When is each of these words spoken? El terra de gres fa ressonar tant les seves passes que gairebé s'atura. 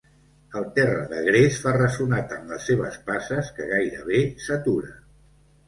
El 0.61 0.63
terra 0.77 1.03
de 1.11 1.19
gres 1.27 1.59
fa 1.65 1.73
ressonar 1.75 2.23
tant 2.33 2.49
les 2.55 2.67
seves 2.71 2.99
passes 3.13 3.55
que 3.61 3.71
gairebé 3.77 4.25
s'atura. 4.49 4.93